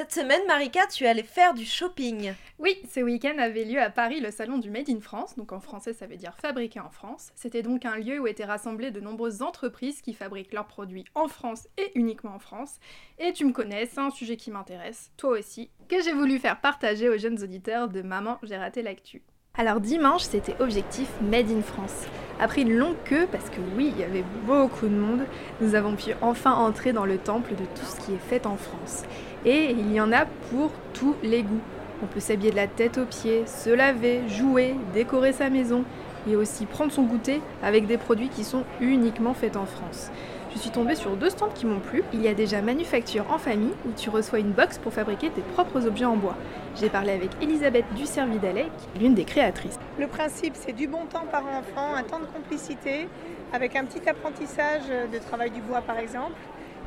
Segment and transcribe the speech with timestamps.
[0.00, 2.32] Cette semaine, Marika, tu allais faire du shopping.
[2.58, 5.60] Oui, ce week-end avait lieu à Paris le salon du Made in France, donc en
[5.60, 7.28] français ça veut dire fabriqué en France.
[7.34, 11.28] C'était donc un lieu où étaient rassemblées de nombreuses entreprises qui fabriquent leurs produits en
[11.28, 12.78] France et uniquement en France.
[13.18, 16.62] Et tu me connais, c'est un sujet qui m'intéresse, toi aussi, que j'ai voulu faire
[16.62, 19.22] partager aux jeunes auditeurs de Maman, j'ai raté l'actu.
[19.52, 22.06] Alors dimanche, c'était objectif Made in France.
[22.38, 25.26] Après une longue queue, parce que oui, il y avait beaucoup de monde,
[25.60, 28.56] nous avons pu enfin entrer dans le temple de tout ce qui est fait en
[28.56, 29.02] France.
[29.44, 31.60] Et il y en a pour tous les goûts.
[32.02, 35.84] On peut s'habiller de la tête aux pieds, se laver, jouer, décorer sa maison
[36.28, 40.10] et aussi prendre son goûter avec des produits qui sont uniquement faits en France.
[40.52, 42.02] Je suis tombée sur deux stands qui m'ont plu.
[42.12, 45.42] Il y a déjà Manufacture en famille où tu reçois une box pour fabriquer tes
[45.42, 46.36] propres objets en bois.
[46.78, 48.66] J'ai parlé avec Elisabeth Ducervidalet,
[49.00, 49.78] l'une des créatrices.
[49.98, 53.06] Le principe, c'est du bon temps par enfant, un temps de complicité,
[53.52, 56.36] avec un petit apprentissage de travail du bois par exemple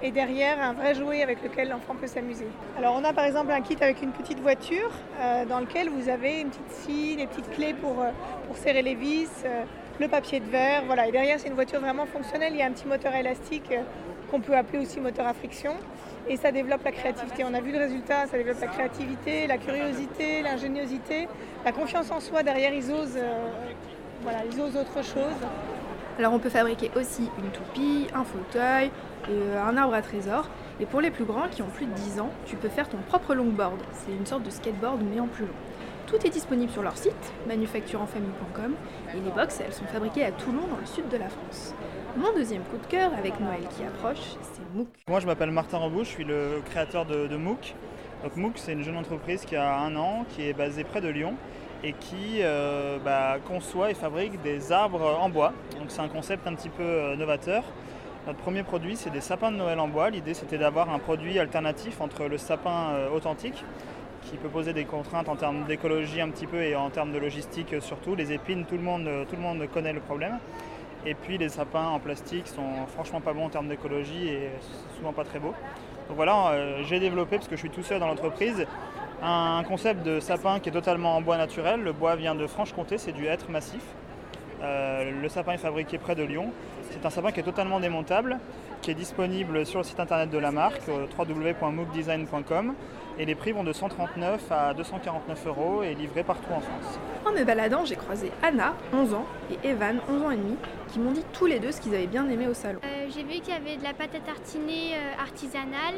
[0.04, 2.48] et derrière un vrai jouet avec lequel l'enfant peut s'amuser.
[2.78, 6.09] Alors on a par exemple un kit avec une petite voiture euh, dans lequel vous
[6.09, 8.09] avez une petite scie, des petites clés pour, euh,
[8.48, 9.64] pour serrer les vis, euh,
[10.00, 11.08] le papier de verre, voilà.
[11.08, 13.72] Et derrière c'est une voiture vraiment fonctionnelle, il y a un petit moteur élastique
[14.30, 15.74] qu'on peut appeler aussi moteur à friction
[16.28, 17.46] et ça développe la créativité.
[17.46, 21.30] On a vu le résultat, ça développe la créativité, la curiosité, l'ingéniosité,
[21.64, 22.44] la confiance en soi.
[22.44, 23.20] Derrière ils osent,
[24.22, 25.48] voilà, ils osent autre chose.
[26.19, 28.92] Alors on peut fabriquer aussi une toupie, un fauteuil,
[29.30, 30.47] euh, un arbre à trésor.
[30.80, 32.97] Et pour les plus grands qui ont plus de 10 ans, tu peux faire ton
[32.97, 33.80] propre longboard.
[33.94, 35.53] C'est une sorte de skateboard mais en plus long.
[36.07, 38.75] Tout est disponible sur leur site, manufactureenfamille.com,
[39.16, 41.73] et les box, elles sont fabriquées à Toulon, dans le sud de la France.
[42.18, 44.88] Mon deuxième coup de cœur, avec Noël qui approche, c'est MOOC.
[45.07, 47.73] Moi, je m'appelle Martin Rebout, je suis le créateur de, de MOOC.
[48.23, 51.07] Donc MOOC, c'est une jeune entreprise qui a un an, qui est basée près de
[51.07, 51.35] Lyon
[51.84, 55.54] et qui euh, bah, conçoit et fabrique des arbres en bois.
[55.80, 57.64] Donc c'est un concept un petit peu euh, novateur.
[58.26, 60.10] Notre premier produit, c'est des sapins de Noël en bois.
[60.10, 63.66] L'idée, c'était d'avoir un produit alternatif entre le sapin euh, authentique,
[64.22, 67.18] qui peut poser des contraintes en termes d'écologie un petit peu et en termes de
[67.18, 68.16] logistique surtout.
[68.16, 70.40] Les épines, tout le monde, tout le monde connaît le problème.
[71.06, 74.50] Et puis les sapins en plastique sont franchement pas bons en termes d'écologie et
[74.96, 75.54] souvent pas très beaux.
[76.08, 78.66] Donc voilà, j'ai développé, parce que je suis tout seul dans l'entreprise,
[79.23, 81.81] un concept de sapin qui est totalement en bois naturel.
[81.81, 83.84] Le bois vient de Franche-Comté, c'est du hêtre massif.
[84.61, 86.51] Euh, le sapin est fabriqué près de Lyon.
[86.89, 88.38] C'est un sapin qui est totalement démontable,
[88.81, 92.73] qui est disponible sur le site internet de la marque, euh, www.mookdesign.com.
[93.19, 97.00] Et les prix vont de 139 à 249 euros et livrés partout en France.
[97.25, 100.55] En me baladant, j'ai croisé Anna, 11 ans, et Evan, 11 ans et demi,
[100.91, 102.79] qui m'ont dit tous les deux ce qu'ils avaient bien aimé au salon.
[102.84, 105.95] Euh, j'ai vu qu'il y avait de la pâte à tartiner artisanale,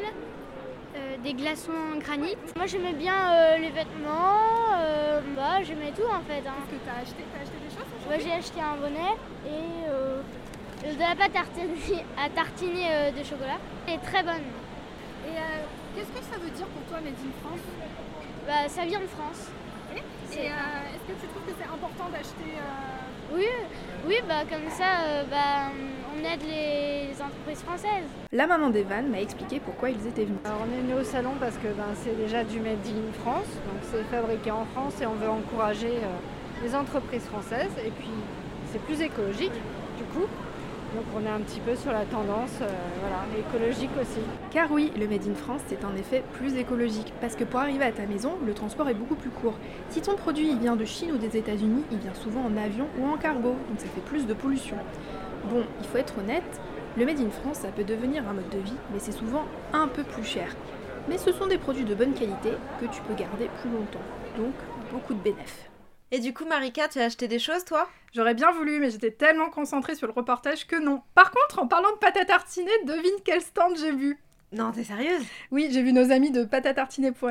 [1.26, 2.38] des glaçons en granit.
[2.56, 6.46] Moi j'aimais bien euh, les vêtements, euh, bah, j'aimais tout en fait.
[6.46, 6.54] Hein.
[6.70, 9.18] Qu'est-ce que t'as acheté T'as acheté des choses J'ai acheté un bonnet
[9.50, 13.58] et de la pâte à tartiner de chocolat.
[13.88, 14.46] Elle est très bonne.
[15.26, 15.34] Et
[15.96, 17.66] qu'est-ce que ça veut dire pour toi Made in France?
[18.46, 19.50] Bah, Ça vient de France.
[19.96, 22.54] Et, est-ce que tu trouves que c'est important d'acheter
[23.34, 23.48] Oui,
[24.06, 25.74] oui bah, comme ça bah,
[26.16, 28.10] on aide les entreprises françaises.
[28.32, 30.40] La maman d'Evan m'a expliqué pourquoi ils étaient venus.
[30.46, 33.48] Alors on est venu au salon parce que ben, c'est déjà du Made in France,
[33.68, 38.10] donc c'est fabriqué en France et on veut encourager euh, les entreprises françaises et puis
[38.72, 39.54] c'est plus écologique
[39.98, 40.26] du coup.
[40.96, 42.70] Donc on est un petit peu sur la tendance euh,
[43.02, 44.22] voilà, écologique aussi.
[44.52, 47.12] Car oui, le Made in France, c'est en effet plus écologique.
[47.20, 49.56] Parce que pour arriver à ta maison, le transport est beaucoup plus court.
[49.90, 53.08] Si ton produit vient de Chine ou des États-Unis, il vient souvent en avion ou
[53.08, 54.78] en cargo, donc ça fait plus de pollution.
[55.50, 56.44] Bon, il faut être honnête,
[56.98, 59.88] le Made in France, ça peut devenir un mode de vie, mais c'est souvent un
[59.88, 60.56] peu plus cher.
[61.08, 64.00] Mais ce sont des produits de bonne qualité que tu peux garder plus longtemps.
[64.38, 64.54] Donc,
[64.92, 65.70] beaucoup de bénéfices.
[66.12, 67.88] Et du coup, Marika, tu as acheté des choses, toi?
[68.14, 71.02] J'aurais bien voulu, mais j'étais tellement concentrée sur le reportage que non.
[71.14, 74.18] Par contre, en parlant de pâte à tartiner, devine quel stand j'ai vu
[74.52, 75.26] non, t'es sérieuse?
[75.52, 77.26] Oui, j'ai vu nos amis de patatartiner.fr.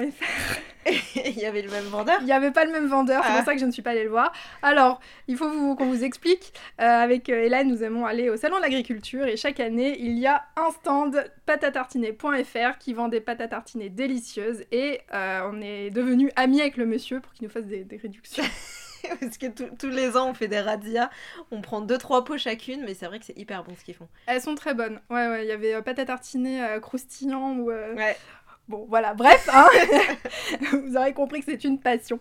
[1.14, 3.40] il y avait le même vendeur Il n'y avait pas le même vendeur, c'est pour
[3.40, 3.44] ah.
[3.44, 4.32] ça que je ne suis pas allée le voir.
[4.62, 6.52] Alors, il faut qu'on vous explique.
[6.80, 10.18] Euh, avec euh, Hélène, nous aimons aller au Salon de l'Agriculture et chaque année, il
[10.18, 13.48] y a un stand patatartiner.fr qui vend des pâtes à
[13.90, 17.84] délicieuses et euh, on est devenu amis avec le monsieur pour qu'il nous fasse des,
[17.84, 18.44] des réductions.
[19.20, 21.10] Parce que tous- tous les ans, on fait des razzias,
[21.50, 23.94] on prend deux trois pots chacune, mais c'est vrai que c'est hyper bon ce qu'ils
[23.94, 24.08] font.
[24.26, 25.00] Elles sont très bonnes.
[25.10, 27.70] Ouais, ouais, il y avait euh, pâte à tartiner euh, croustillant ou.
[27.70, 28.16] euh, Ouais.
[28.66, 29.68] Bon, voilà, bref, hein.
[30.72, 32.18] vous aurez compris que c'est une passion.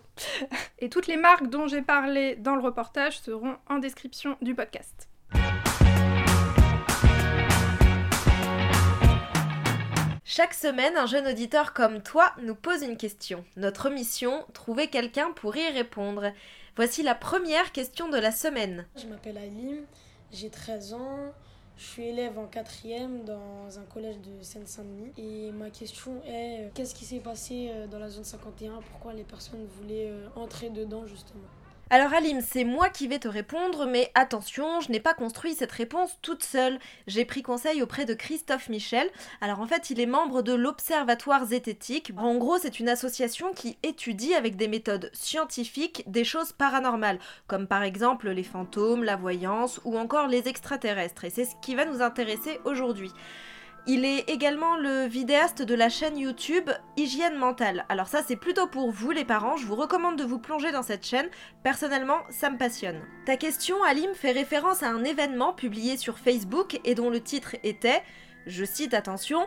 [0.78, 5.08] Et toutes les marques dont j'ai parlé dans le reportage seront en description du podcast.
[10.22, 13.44] Chaque semaine, un jeune auditeur comme toi nous pose une question.
[13.56, 16.32] Notre mission, trouver quelqu'un pour y répondre.
[16.76, 18.84] Voici la première question de la semaine.
[18.96, 19.84] Je m'appelle Alim,
[20.32, 21.32] j'ai 13 ans,
[21.76, 25.12] je suis élève en quatrième dans un collège de Seine-Saint-Denis.
[25.18, 29.12] Et ma question est, euh, qu'est-ce qui s'est passé euh, dans la zone 51 Pourquoi
[29.12, 31.42] les personnes voulaient euh, entrer dedans justement?
[31.90, 35.70] Alors Alim, c'est moi qui vais te répondre, mais attention, je n'ai pas construit cette
[35.70, 36.78] réponse toute seule.
[37.06, 39.08] J'ai pris conseil auprès de Christophe Michel.
[39.42, 42.10] Alors en fait, il est membre de l'Observatoire zététique.
[42.16, 47.66] En gros, c'est une association qui étudie avec des méthodes scientifiques des choses paranormales, comme
[47.66, 51.24] par exemple les fantômes, la voyance ou encore les extraterrestres.
[51.24, 53.12] Et c'est ce qui va nous intéresser aujourd'hui.
[53.86, 57.84] Il est également le vidéaste de la chaîne YouTube Hygiène Mentale.
[57.90, 60.82] Alors ça c'est plutôt pour vous les parents, je vous recommande de vous plonger dans
[60.82, 61.28] cette chaîne,
[61.62, 63.02] personnellement ça me passionne.
[63.26, 67.56] Ta question Alim fait référence à un événement publié sur Facebook et dont le titre
[67.62, 68.02] était,
[68.46, 69.46] je cite attention,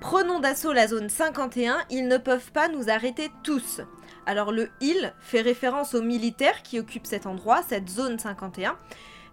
[0.00, 3.80] Prenons d'assaut la zone 51, ils ne peuvent pas nous arrêter tous.
[4.26, 8.78] Alors le il fait référence aux militaires qui occupent cet endroit, cette zone 51.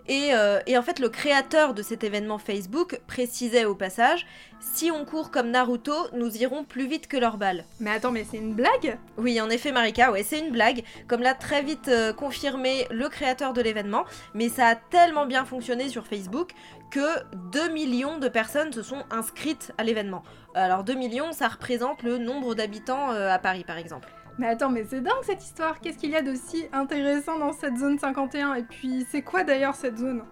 [0.08, 4.28] Et, euh, et en fait, le créateur de cet événement Facebook précisait au passage
[4.60, 7.66] Si on court comme Naruto, nous irons plus vite que leurs balles.
[7.80, 8.98] Mais attends, mais c'est une blague?
[9.18, 13.10] Oui, en effet, Marika, ouais, c'est une blague, comme l'a très vite euh, confirmé le
[13.10, 16.52] créateur de l'événement, mais ça a tellement bien fonctionné sur Facebook
[16.92, 20.24] que 2 millions de personnes se sont inscrites à l'événement.
[20.54, 24.10] Alors 2 millions, ça représente le nombre d'habitants euh, à Paris, par exemple.
[24.38, 27.78] Mais attends, mais c'est dingue cette histoire Qu'est-ce qu'il y a d'aussi intéressant dans cette
[27.78, 30.24] zone 51 Et puis, c'est quoi d'ailleurs cette zone?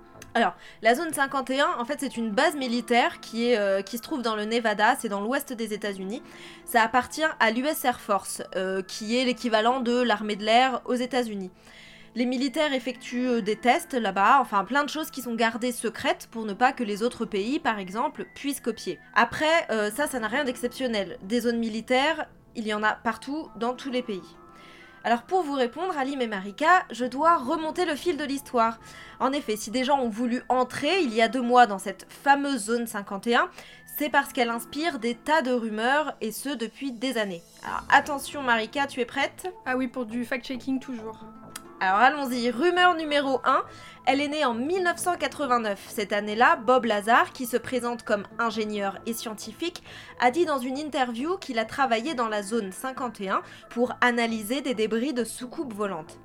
[0.82, 4.46] La zone 51, en fait, c'est une base militaire euh, qui se trouve dans le
[4.46, 6.22] Nevada, c'est dans l'ouest des États-Unis.
[6.66, 10.96] Ça appartient à l'US Air Force, euh, qui est l'équivalent de l'armée de l'air aux
[10.96, 11.52] États-Unis.
[12.16, 16.28] Les militaires effectuent euh, des tests là-bas, enfin plein de choses qui sont gardées secrètes
[16.32, 19.00] pour ne pas que les autres pays, par exemple, puissent copier.
[19.14, 21.18] Après, ça, ça n'a rien d'exceptionnel.
[21.24, 24.24] Des zones militaires, il y en a partout, dans tous les pays.
[25.06, 28.80] Alors pour vous répondre, Alim et Marika, je dois remonter le fil de l'histoire.
[29.20, 32.08] En effet, si des gens ont voulu entrer il y a deux mois dans cette
[32.10, 33.50] fameuse zone 51,
[33.98, 37.44] c'est parce qu'elle inspire des tas de rumeurs, et ce depuis des années.
[37.64, 39.54] Alors attention Marika, tu es prête?
[39.66, 41.20] Ah oui, pour du fact-checking toujours.
[41.84, 43.62] Alors allons-y, rumeur numéro 1,
[44.06, 45.86] elle est née en 1989.
[45.90, 49.84] Cette année-là, Bob Lazar, qui se présente comme ingénieur et scientifique,
[50.22, 54.76] a dit dans une interview qu'il a travaillé dans la zone 51 pour analyser des
[54.76, 56.18] débris de soucoupes volantes.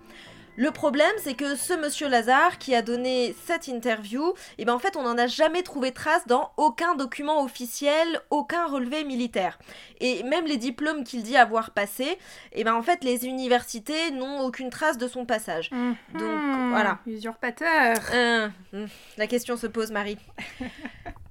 [0.60, 4.80] Le problème, c'est que ce monsieur Lazare qui a donné cette interview, eh ben en
[4.80, 9.56] fait, on n'en a jamais trouvé trace dans aucun document officiel, aucun relevé militaire.
[10.00, 12.18] Et même les diplômes qu'il dit avoir passés,
[12.52, 15.70] eh ben en fait, les universités n'ont aucune trace de son passage.
[15.70, 16.98] Donc, Mhm, voilà.
[17.06, 20.18] Usurpateur Euh, hmm, la question se pose, Marie.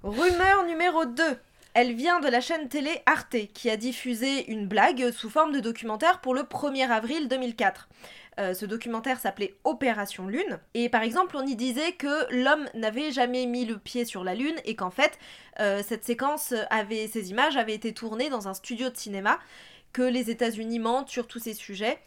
[0.03, 1.24] Rumeur numéro 2.
[1.74, 5.59] Elle vient de la chaîne télé Arte, qui a diffusé une blague sous forme de
[5.59, 7.88] documentaire pour le 1er avril 2004.
[8.39, 13.12] Euh, ce documentaire s'appelait Opération Lune, et par exemple on y disait que l'homme n'avait
[13.12, 15.18] jamais mis le pied sur la Lune, et qu'en fait
[15.60, 19.39] euh, cette séquence avait, ces images avaient été tournées dans un studio de cinéma,
[19.91, 21.98] que les États-Unis mentent sur tous ces sujets,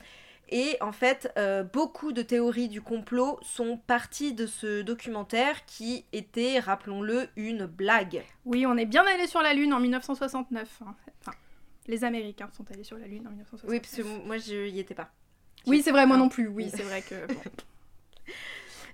[0.50, 6.04] et en fait, euh, beaucoup de théories du complot sont parties de ce documentaire qui
[6.12, 8.25] était, rappelons-le, une blague.
[8.44, 10.82] Oui, on est bien allé sur la Lune en 1969.
[10.84, 10.96] hein.
[11.20, 11.37] Enfin,
[11.87, 13.70] les Américains sont allés sur la Lune en 1969.
[13.70, 15.12] Oui, parce que moi, je y étais pas.
[15.66, 16.48] Oui, c'est vrai, moi non plus.
[16.48, 17.26] Oui, c'est vrai que...
[17.26, 17.40] bon.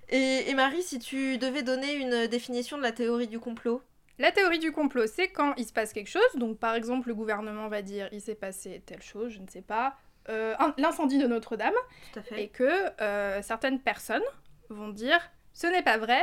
[0.09, 3.81] Et, et Marie, si tu devais donner une définition de la théorie du complot?
[4.19, 6.21] La théorie du complot, c'est quand il se passe quelque chose.
[6.35, 9.61] Donc, par exemple, le gouvernement va dire il s'est passé telle chose, je ne sais
[9.61, 9.97] pas,
[10.29, 11.73] euh, l'incendie de Notre-Dame,
[12.13, 12.43] Tout à fait.
[12.43, 14.23] et que euh, certaines personnes
[14.69, 15.19] vont dire
[15.53, 16.21] ce n'est pas vrai.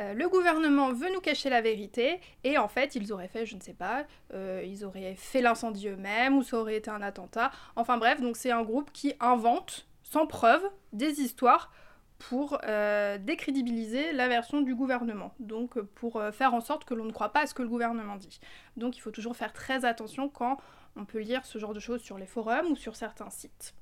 [0.00, 3.54] Euh, le gouvernement veut nous cacher la vérité et en fait ils auraient fait, je
[3.54, 7.50] ne sais pas, euh, ils auraient fait l'incendie eux-mêmes ou ça aurait été un attentat.
[7.76, 11.72] Enfin bref, donc c'est un groupe qui invente sans preuve des histoires
[12.18, 17.12] pour euh, décrédibiliser la version du gouvernement, donc pour faire en sorte que l'on ne
[17.12, 18.40] croit pas à ce que le gouvernement dit.
[18.76, 20.58] Donc il faut toujours faire très attention quand
[20.96, 23.74] on peut lire ce genre de choses sur les forums ou sur certains sites.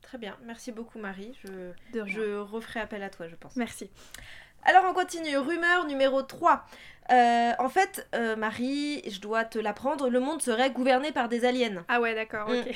[0.00, 1.38] Très bien, merci beaucoup Marie.
[1.44, 2.14] Je, De rien.
[2.14, 3.56] je referai appel à toi, je pense.
[3.56, 3.90] Merci.
[4.64, 6.64] Alors on continue, rumeur numéro 3.
[7.10, 11.44] Euh, en fait, euh, Marie, je dois te l'apprendre, le monde serait gouverné par des
[11.44, 11.84] aliens.
[11.88, 12.52] Ah ouais, d'accord, Mm.
[12.60, 12.74] ok.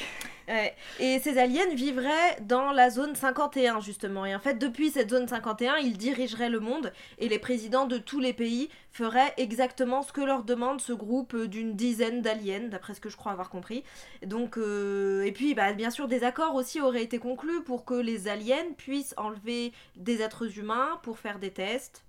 [1.01, 4.25] Et ces aliens vivraient dans la zone 51 justement.
[4.27, 7.99] Et en fait, depuis cette zone 51, ils dirigeraient le monde et les présidents de
[7.99, 12.95] tous les pays feraient exactement ce que leur demande ce groupe d'une dizaine d'aliens, d'après
[12.95, 13.83] ce que je crois avoir compris.
[14.25, 17.95] Donc, euh, et puis, bah, bien sûr, des accords aussi auraient été conclus pour que
[17.95, 22.05] les aliens puissent enlever des êtres humains pour faire des tests.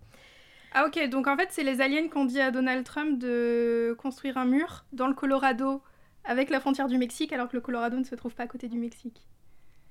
[0.74, 3.96] Ah ok, donc en fait c'est les aliens qui ont dit à Donald Trump de
[3.98, 5.82] construire un mur dans le Colorado
[6.24, 8.68] avec la frontière du Mexique alors que le Colorado ne se trouve pas à côté
[8.68, 9.22] du Mexique.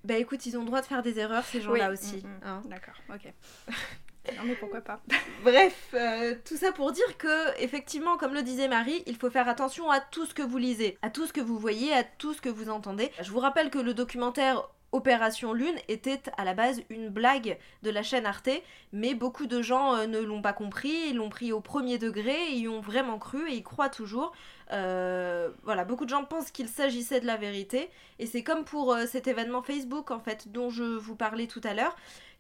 [0.05, 2.17] Bah écoute, ils ont le droit de faire des erreurs ces gens-là aussi.
[2.17, 2.41] Mm, mm.
[2.45, 2.63] Hein.
[2.67, 3.33] D'accord, ok.
[4.37, 5.01] non mais pourquoi pas.
[5.43, 9.49] Bref, euh, tout ça pour dire que effectivement, comme le disait Marie, il faut faire
[9.49, 12.35] attention à tout ce que vous lisez, à tout ce que vous voyez, à tout
[12.35, 13.11] ce que vous entendez.
[13.21, 17.91] Je vous rappelle que le documentaire Opération Lune était à la base une blague de
[17.91, 18.49] la chaîne Arte,
[18.93, 22.35] mais beaucoup de gens euh, ne l'ont pas compris, ils l'ont pris au premier degré,
[22.49, 24.33] et y ont vraiment cru et y croient toujours.
[24.73, 28.95] Euh, voilà, beaucoup de gens pensent qu'il s'agissait de la vérité, et c'est comme pour
[28.95, 31.95] euh, cet événement Facebook en fait dont je vous parlais tout à l'heure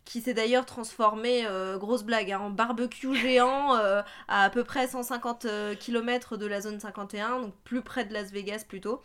[0.06, 1.44] qui s'est d'ailleurs transformé,
[1.78, 5.48] grosse blague, hein, en barbecue géant à à peu près 150
[5.80, 9.02] km de la zone 51, donc plus près de Las Vegas plutôt.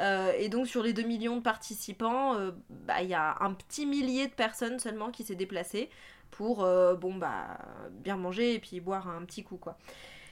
[0.00, 3.52] Euh, et donc sur les 2 millions de participants, euh, bah, il y a un
[3.52, 5.90] petit millier de personnes seulement qui s'est déplacé
[6.30, 7.58] pour euh, bon bah
[7.90, 9.76] bien manger et puis boire un petit coup quoi.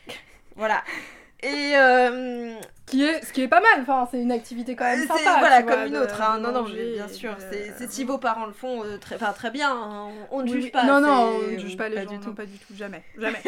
[0.57, 0.83] voilà.
[1.43, 1.73] Et
[2.85, 5.39] qui est ce qui est pas mal, enfin c'est une activité quand même sympa.
[5.39, 6.21] Voilà comme une autre.
[6.21, 6.39] Hein.
[6.39, 10.11] Non non bien sûr, c'est si vos parents le font très, très bien, hein.
[10.31, 10.85] on, ne juge pas.
[10.85, 12.35] Non non, on ne juge pas les gens, du tout.
[12.35, 13.41] pas du tout, jamais, jamais.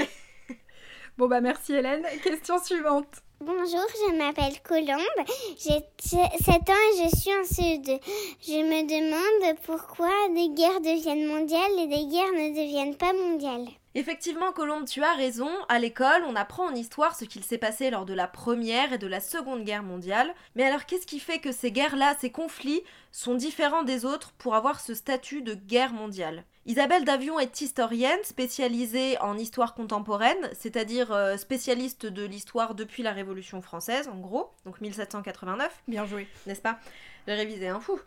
[1.19, 2.03] bon bah merci Hélène.
[2.23, 3.23] Question suivante.
[3.45, 5.27] Bonjour, je m'appelle Colombe,
[5.59, 8.01] j'ai 7 ans et je suis en Sud.
[8.41, 13.67] Je me demande pourquoi des guerres deviennent mondiales et des guerres ne deviennent pas mondiales.
[13.97, 15.51] Effectivement, Colombe, tu as raison.
[15.69, 18.99] À l'école, on apprend en histoire ce qu'il s'est passé lors de la Première et
[18.99, 20.33] de la Seconde Guerre mondiale.
[20.55, 24.55] Mais alors, qu'est-ce qui fait que ces guerres-là, ces conflits, sont différents des autres pour
[24.55, 26.45] avoir ce statut de guerre mondiale?
[26.65, 33.11] Isabelle Davion est historienne spécialisée en histoire contemporaine, c'est-à-dire euh, spécialiste de l'histoire depuis la
[33.11, 35.83] Révolution française, en gros, donc 1789.
[35.89, 36.29] Bien joué.
[36.47, 36.79] N'est-ce pas?
[37.27, 38.01] J'ai révisé un fou.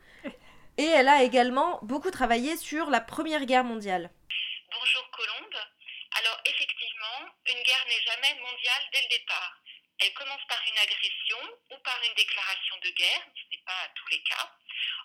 [0.78, 4.10] Et elle a également beaucoup travaillé sur la Première Guerre mondiale.
[4.72, 5.56] Bonjour Colombe.
[6.18, 9.62] Alors effectivement, une guerre n'est jamais mondiale dès le départ.
[10.00, 11.40] Elle commence par une agression
[11.72, 14.52] ou par une déclaration de guerre, ce n'est pas à tous les cas,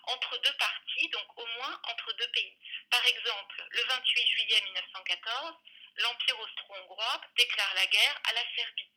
[0.03, 2.57] entre deux parties, donc au moins entre deux pays.
[2.89, 5.55] Par exemple, le 28 juillet 1914,
[5.97, 8.89] l'Empire austro-hongrois déclare la guerre à la Serbie.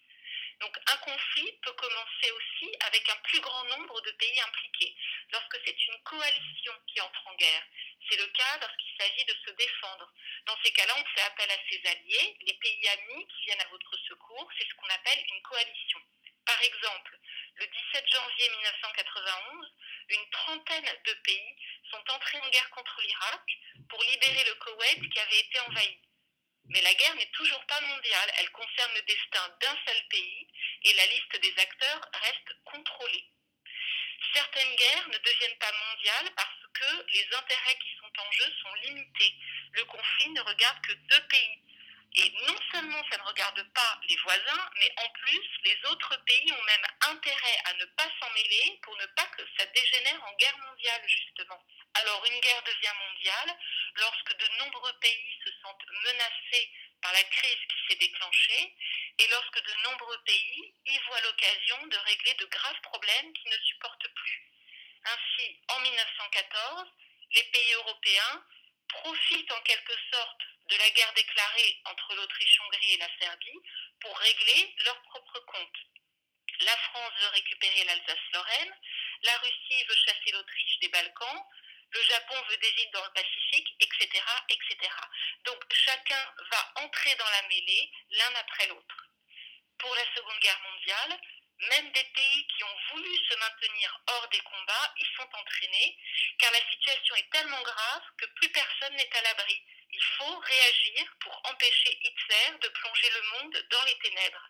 [0.61, 4.97] Donc un conflit peut commencer aussi avec un plus grand nombre de pays impliqués,
[5.33, 7.63] lorsque c'est une coalition qui entre en guerre.
[8.09, 10.13] C'est le cas lorsqu'il s'agit de se défendre.
[10.47, 13.69] Dans ces cas-là, on fait appel à ses alliés, les pays amis qui viennent à
[13.69, 16.01] votre secours, c'est ce qu'on appelle une coalition.
[16.45, 17.19] Par exemple,
[17.57, 19.73] le 17 janvier 1991,
[20.09, 21.57] une trentaine de pays
[21.91, 23.59] sont entrés en guerre contre l'Irak
[23.89, 25.99] pour libérer le Koweït qui avait été envahi.
[26.67, 30.49] Mais la guerre n'est toujours pas mondiale, elle concerne le destin d'un seul pays
[30.83, 33.25] et la liste des acteurs reste contrôlée.
[34.33, 38.75] Certaines guerres ne deviennent pas mondiales parce que les intérêts qui sont en jeu sont
[38.87, 39.35] limités.
[39.75, 41.59] Le conflit ne regarde que deux pays.
[42.17, 46.53] Et non seulement ça ne regarde pas les voisins, mais en plus, les autres pays
[46.53, 50.33] ont même intérêt à ne pas s'en mêler pour ne pas que ça dégénère en
[50.37, 51.61] guerre mondiale, justement.
[51.95, 53.59] Alors une guerre devient mondiale
[53.97, 56.71] lorsque de nombreux pays se sentent menacés
[57.03, 58.77] par la crise qui s'est déclenchée
[59.19, 63.59] et lorsque de nombreux pays y voient l'occasion de régler de graves problèmes qu'ils ne
[63.59, 64.43] supportent plus.
[65.05, 66.89] Ainsi, en 1914,
[67.35, 68.45] les pays européens
[69.03, 73.63] profitent en quelque sorte de la guerre déclarée entre l'Autriche-Hongrie et la Serbie
[74.01, 75.81] pour régler leurs propres comptes.
[76.61, 78.75] La France veut récupérer l'Alsace-Lorraine,
[79.23, 81.43] la Russie veut chasser l'Autriche des Balkans,
[81.91, 84.09] le Japon veut des îles dans le Pacifique, etc.,
[84.49, 84.93] etc.
[85.45, 89.09] Donc chacun va entrer dans la mêlée l'un après l'autre.
[89.79, 91.21] Pour la Seconde Guerre mondiale,
[91.59, 95.99] même des pays qui ont voulu se maintenir hors des combats y sont entraînés,
[96.39, 99.63] car la situation est tellement grave que plus personne n'est à l'abri.
[99.91, 104.49] Il faut réagir pour empêcher Hitler de plonger le monde dans les ténèbres.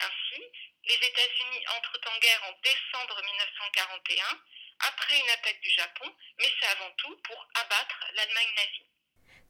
[0.00, 0.42] Ainsi,
[0.84, 4.40] les États-Unis entrent en guerre en décembre 1941
[4.80, 8.93] après une attaque du Japon, mais c'est avant tout pour abattre l'Allemagne nazie.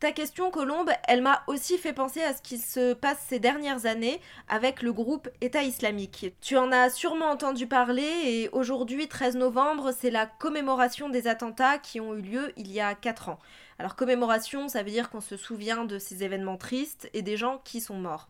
[0.01, 3.87] Ta question, Colombe, elle m'a aussi fait penser à ce qui se passe ces dernières
[3.87, 6.35] années avec le groupe État islamique.
[6.41, 11.79] Tu en as sûrement entendu parler et aujourd'hui, 13 novembre, c'est la commémoration des attentats
[11.79, 13.39] qui ont eu lieu il y a 4 ans.
[13.79, 17.63] Alors commémoration, ça veut dire qu'on se souvient de ces événements tristes et des gens
[17.65, 18.29] qui sont morts.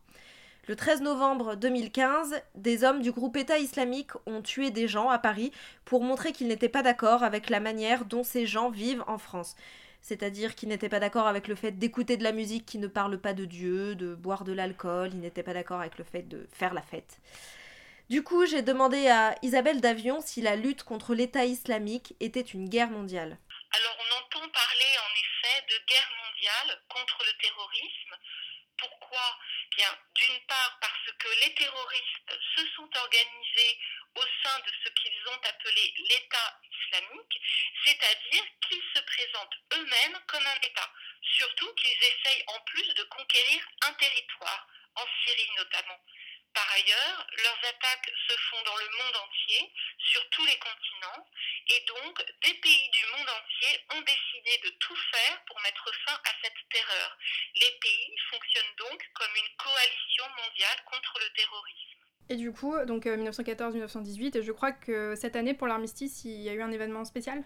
[0.68, 5.18] Le 13 novembre 2015, des hommes du groupe État islamique ont tué des gens à
[5.18, 5.50] Paris
[5.84, 9.56] pour montrer qu'ils n'étaient pas d'accord avec la manière dont ces gens vivent en France.
[10.04, 13.18] C'est-à-dire qu'ils n'étaient pas d'accord avec le fait d'écouter de la musique qui ne parle
[13.18, 16.46] pas de Dieu, de boire de l'alcool, ils n'étaient pas d'accord avec le fait de
[16.52, 17.16] faire la fête.
[18.10, 22.68] Du coup, j'ai demandé à Isabelle Davion si la lutte contre l'État islamique était une
[22.68, 23.38] guerre mondiale.
[23.72, 28.14] Alors on entend parler en effet de guerre mondiale contre le terrorisme.
[28.78, 29.38] Pourquoi?
[29.76, 33.78] Bien, d'une part parce que les terroristes se sont organisés
[34.14, 37.40] au sein de ce qu'ils ont appelé l'État islamique,
[37.84, 40.90] c'est-à-dire qu'ils se présentent eux-mêmes comme un État,
[41.22, 44.66] surtout qu'ils essayent en plus de conquérir un territoire,
[44.96, 46.00] en Syrie notamment.
[46.54, 51.28] Par ailleurs, leurs attaques se font dans le monde entier, sur tous les continents,
[51.68, 56.14] et donc des pays du monde entier ont décidé de tout faire pour mettre fin
[56.14, 57.18] à cette terreur.
[57.56, 62.03] Les pays fonctionnent donc comme une coalition mondiale contre le terrorisme.
[62.30, 66.48] Et du coup, donc 1914-1918, et je crois que cette année pour l'armistice, il y
[66.48, 67.42] a eu un événement spécial?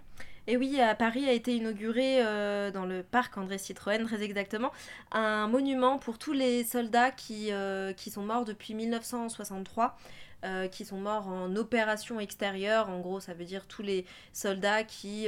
[0.49, 4.73] Et oui, à Paris a été inauguré euh, dans le parc André Citroën, très exactement,
[5.12, 9.97] un monument pour tous les soldats qui, euh, qui sont morts depuis 1963.
[10.44, 12.88] Euh, qui sont morts en opération extérieure.
[12.90, 15.26] En gros, ça veut dire tous les soldats qui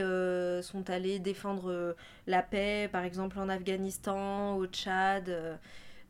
[0.63, 1.97] sont allés défendre
[2.29, 5.59] la paix, par exemple en Afghanistan, au Tchad.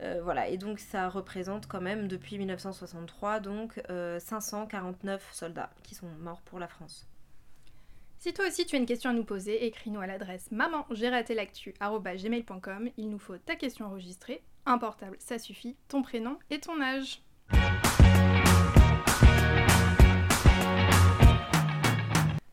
[0.03, 3.81] Euh, voilà, et donc ça représente quand même depuis 1963 donc
[4.19, 7.07] 549 euh, soldats qui sont morts pour la France.
[8.19, 10.87] Si toi aussi tu as une question à nous poser, écris-nous à l'adresse maman
[12.97, 17.23] Il nous faut ta question enregistrée, un portable, ça suffit, ton prénom et ton âge.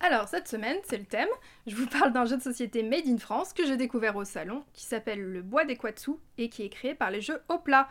[0.09, 1.27] Alors, cette semaine, c'est le thème.
[1.65, 4.63] Je vous parle d'un jeu de société made in France que j'ai découvert au salon,
[4.71, 7.89] qui s'appelle Le Bois des Quatsu et qui est créé par les jeux Opla.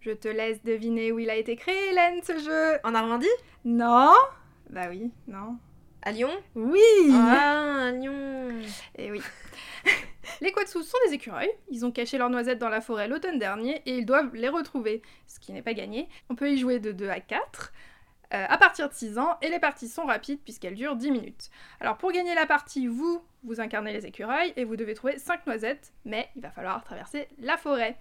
[0.00, 3.26] Je te laisse deviner où il a été créé, Hélène, ce jeu En Normandie?
[3.64, 4.12] Non
[4.68, 5.56] Bah oui, non.
[6.02, 6.32] À Lyon?
[6.54, 8.50] Oui Ah, à Lyon
[8.96, 9.22] Eh oui.
[10.42, 11.50] les Quatsu sont des écureuils.
[11.70, 15.00] Ils ont caché leurs noisettes dans la forêt l'automne dernier et ils doivent les retrouver,
[15.26, 16.10] ce qui n'est pas gagné.
[16.28, 17.72] On peut y jouer de 2 à 4.
[18.34, 21.50] Euh, à partir de 6 ans, et les parties sont rapides puisqu'elles durent 10 minutes.
[21.78, 25.46] Alors pour gagner la partie, vous, vous incarnez les écureuils et vous devez trouver 5
[25.46, 27.96] noisettes, mais il va falloir traverser la forêt.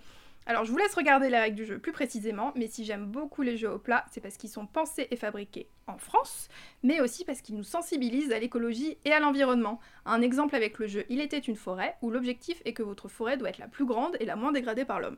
[0.48, 3.44] Alors je vous laisse regarder les règles du jeu plus précisément, mais si j'aime beaucoup
[3.44, 6.50] les jeux au plat, c'est parce qu'ils sont pensés et fabriqués en France,
[6.82, 9.80] mais aussi parce qu'ils nous sensibilisent à l'écologie et à l'environnement.
[10.06, 13.38] Un exemple avec le jeu Il était une forêt, où l'objectif est que votre forêt
[13.38, 15.18] doit être la plus grande et la moins dégradée par l'homme.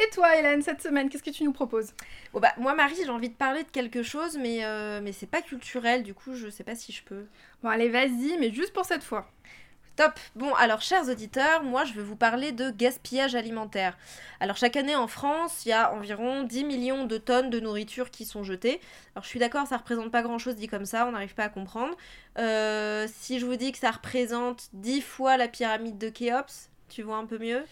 [0.00, 1.92] Et toi, Hélène, cette semaine, qu'est-ce que tu nous proposes?
[2.32, 5.26] Bon bah moi Marie, j'ai envie de parler de quelque chose, mais euh, mais c'est
[5.26, 7.26] pas culturel, du coup je sais pas si je peux.
[7.62, 9.30] Bon allez, vas-y, mais juste pour cette fois.
[9.94, 13.98] Top Bon, alors chers auditeurs, moi je vais vous parler de gaspillage alimentaire.
[14.40, 18.10] Alors chaque année en France, il y a environ 10 millions de tonnes de nourriture
[18.10, 18.80] qui sont jetées.
[19.14, 21.48] Alors je suis d'accord, ça représente pas grand-chose dit comme ça, on n'arrive pas à
[21.50, 21.94] comprendre.
[22.38, 27.02] Euh, si je vous dis que ça représente 10 fois la pyramide de Khéops, tu
[27.02, 27.62] vois un peu mieux?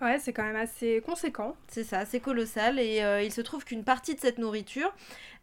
[0.00, 1.56] Ouais, c'est quand même assez conséquent.
[1.68, 2.78] C'est ça, c'est colossal.
[2.78, 4.94] Et euh, il se trouve qu'une partie de cette nourriture,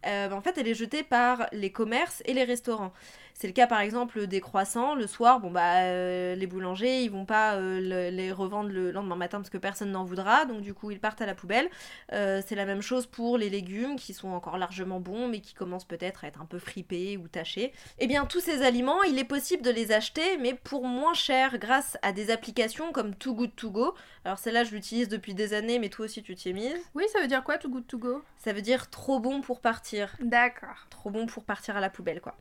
[0.08, 2.92] euh, en fait, elle est jetée par les commerces et les restaurants.
[3.40, 4.96] C'est le cas par exemple des croissants.
[4.96, 9.16] Le soir, bon bah euh, les boulangers ils vont pas euh, les revendre le lendemain
[9.16, 11.70] matin parce que personne n'en voudra, donc du coup ils partent à la poubelle.
[12.14, 15.54] Euh, c'est la même chose pour les légumes qui sont encore largement bons mais qui
[15.54, 17.74] commencent peut-être à être un peu fripés ou tachés.
[18.00, 21.60] Eh bien tous ces aliments, il est possible de les acheter mais pour moins cher
[21.60, 23.94] grâce à des applications comme Too Good To Go.
[24.26, 26.74] Alors celle-là je l'utilise depuis des années mais toi aussi tu t'y es mise.
[26.96, 28.24] Oui, ça veut dire quoi Too Good To Go?
[28.38, 30.16] Ça veut dire trop bon pour partir.
[30.22, 30.88] D'accord.
[30.90, 32.36] Trop bon pour partir à la poubelle quoi.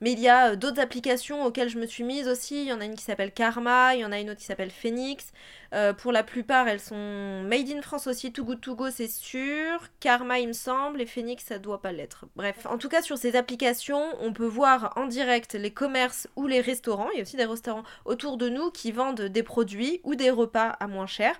[0.00, 2.62] Mais il y a euh, d'autres applications auxquelles je me suis mise aussi.
[2.62, 4.46] Il y en a une qui s'appelle Karma, il y en a une autre qui
[4.46, 5.32] s'appelle Phoenix.
[5.74, 8.32] Euh, pour la plupart, elles sont made in France aussi.
[8.32, 9.80] Too Good To Go, c'est sûr.
[10.00, 11.00] Karma, il me semble.
[11.00, 12.26] Et Phoenix, ça doit pas l'être.
[12.36, 16.46] Bref, en tout cas, sur ces applications, on peut voir en direct les commerces ou
[16.46, 17.10] les restaurants.
[17.12, 20.30] Il y a aussi des restaurants autour de nous qui vendent des produits ou des
[20.30, 21.38] repas à moins cher.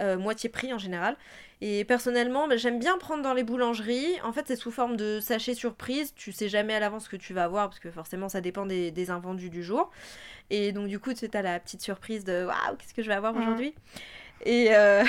[0.00, 1.16] Euh, moitié prix en général.
[1.60, 4.20] Et personnellement, bah, j'aime bien prendre dans les boulangeries.
[4.24, 6.12] En fait, c'est sous forme de sachet surprise.
[6.16, 8.66] Tu sais jamais à l'avance ce que tu vas avoir parce que forcément, ça dépend
[8.66, 9.90] des, invendus du jour.
[10.50, 13.14] Et donc, du coup, tu as la petite surprise de waouh, qu'est-ce que je vais
[13.14, 13.74] avoir aujourd'hui?
[14.44, 15.04] Et, euh,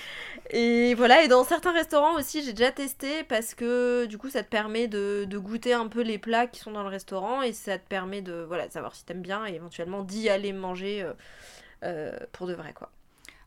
[0.50, 4.42] et voilà, et dans certains restaurants aussi, j'ai déjà testé parce que du coup, ça
[4.42, 7.78] te permet de, goûter un peu les plats qui sont dans le restaurant et ça
[7.78, 11.12] te permet de, voilà, de savoir si t'aimes bien et éventuellement d'y aller manger euh,
[11.84, 12.90] euh, pour de vrai, quoi.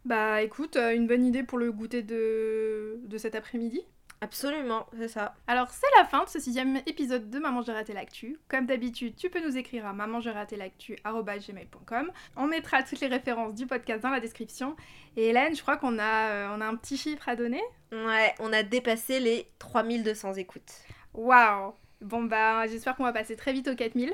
[0.06, 3.82] Bah écoute, euh, une bonne idée pour le goûter de, de cet après-midi
[4.22, 5.36] Absolument, c'est ça.
[5.48, 8.40] Alors c'est la fin de ce sixième épisode de Maman j'ai raté l'actu.
[8.48, 12.12] Comme d'habitude, tu peux nous écrire à maman j'ai raté l'actu@gmail.com.
[12.38, 14.76] On mettra toutes les références du podcast dans la description.
[15.18, 17.62] Et Hélène, je crois qu'on a, euh, on a un petit chiffre à donner.
[17.92, 20.74] Ouais, on a dépassé les 3200 écoutes.
[21.14, 24.14] Waouh Bon bah j'espère qu'on va passer très vite aux 4000.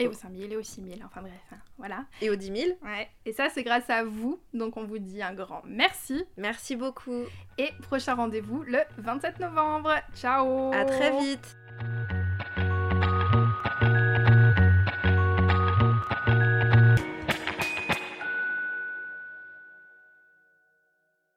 [0.00, 2.04] Et aux 5000 et aux 6000, enfin bref, hein, voilà.
[2.20, 2.78] Et aux 10 000.
[2.82, 6.24] Ouais, et ça c'est grâce à vous, donc on vous dit un grand merci.
[6.36, 7.24] Merci beaucoup.
[7.58, 9.92] Et prochain rendez-vous le 27 novembre.
[10.14, 11.56] Ciao À très vite